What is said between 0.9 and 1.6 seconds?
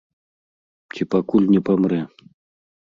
Ці пакуль